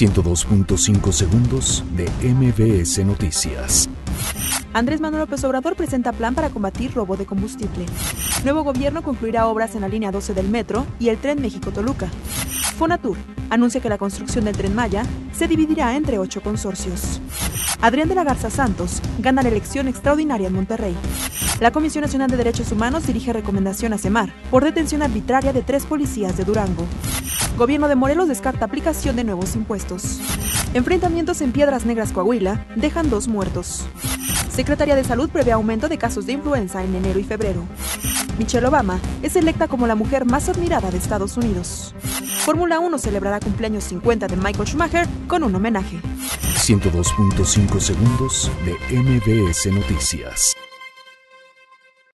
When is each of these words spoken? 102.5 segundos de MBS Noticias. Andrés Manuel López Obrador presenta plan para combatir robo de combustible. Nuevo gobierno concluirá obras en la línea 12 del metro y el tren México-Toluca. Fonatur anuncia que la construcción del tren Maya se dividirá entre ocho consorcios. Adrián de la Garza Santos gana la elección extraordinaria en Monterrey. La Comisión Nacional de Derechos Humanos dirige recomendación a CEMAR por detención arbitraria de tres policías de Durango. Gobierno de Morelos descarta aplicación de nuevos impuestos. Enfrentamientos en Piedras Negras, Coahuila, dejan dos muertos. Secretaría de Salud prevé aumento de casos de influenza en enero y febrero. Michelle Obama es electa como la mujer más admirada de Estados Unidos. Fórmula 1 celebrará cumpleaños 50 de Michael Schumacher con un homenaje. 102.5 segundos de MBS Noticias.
102.5 0.00 1.12
segundos 1.12 1.84
de 1.94 2.08
MBS 2.26 3.04
Noticias. 3.04 3.86
Andrés 4.72 4.98
Manuel 4.98 5.24
López 5.24 5.44
Obrador 5.44 5.76
presenta 5.76 6.12
plan 6.12 6.34
para 6.34 6.48
combatir 6.48 6.94
robo 6.94 7.18
de 7.18 7.26
combustible. 7.26 7.84
Nuevo 8.42 8.64
gobierno 8.64 9.02
concluirá 9.02 9.46
obras 9.46 9.74
en 9.74 9.82
la 9.82 9.88
línea 9.88 10.10
12 10.10 10.32
del 10.32 10.48
metro 10.48 10.86
y 10.98 11.10
el 11.10 11.18
tren 11.18 11.42
México-Toluca. 11.42 12.08
Fonatur 12.78 13.18
anuncia 13.50 13.82
que 13.82 13.90
la 13.90 13.98
construcción 13.98 14.46
del 14.46 14.56
tren 14.56 14.74
Maya 14.74 15.02
se 15.34 15.46
dividirá 15.48 15.94
entre 15.94 16.18
ocho 16.18 16.40
consorcios. 16.40 17.20
Adrián 17.82 18.08
de 18.08 18.14
la 18.14 18.24
Garza 18.24 18.48
Santos 18.48 19.02
gana 19.18 19.42
la 19.42 19.50
elección 19.50 19.86
extraordinaria 19.86 20.46
en 20.46 20.54
Monterrey. 20.54 20.96
La 21.60 21.72
Comisión 21.72 22.02
Nacional 22.02 22.30
de 22.30 22.38
Derechos 22.38 22.72
Humanos 22.72 23.06
dirige 23.06 23.34
recomendación 23.34 23.92
a 23.92 23.98
CEMAR 23.98 24.32
por 24.50 24.64
detención 24.64 25.02
arbitraria 25.02 25.52
de 25.52 25.60
tres 25.60 25.84
policías 25.84 26.34
de 26.38 26.44
Durango. 26.44 26.86
Gobierno 27.58 27.86
de 27.86 27.96
Morelos 27.96 28.28
descarta 28.28 28.64
aplicación 28.64 29.14
de 29.16 29.24
nuevos 29.24 29.54
impuestos. 29.56 30.20
Enfrentamientos 30.72 31.42
en 31.42 31.52
Piedras 31.52 31.84
Negras, 31.84 32.12
Coahuila, 32.12 32.66
dejan 32.76 33.10
dos 33.10 33.28
muertos. 33.28 33.84
Secretaría 34.50 34.96
de 34.96 35.04
Salud 35.04 35.28
prevé 35.28 35.52
aumento 35.52 35.90
de 35.90 35.98
casos 35.98 36.24
de 36.24 36.32
influenza 36.32 36.82
en 36.82 36.94
enero 36.94 37.18
y 37.18 37.24
febrero. 37.24 37.62
Michelle 38.38 38.66
Obama 38.66 38.98
es 39.22 39.36
electa 39.36 39.68
como 39.68 39.86
la 39.86 39.94
mujer 39.94 40.24
más 40.24 40.48
admirada 40.48 40.90
de 40.90 40.96
Estados 40.96 41.36
Unidos. 41.36 41.94
Fórmula 42.46 42.80
1 42.80 42.96
celebrará 42.96 43.38
cumpleaños 43.38 43.84
50 43.84 44.28
de 44.28 44.36
Michael 44.36 44.66
Schumacher 44.66 45.06
con 45.28 45.42
un 45.42 45.54
homenaje. 45.54 46.00
102.5 46.56 47.80
segundos 47.80 48.50
de 48.64 48.96
MBS 48.98 49.66
Noticias. 49.66 50.56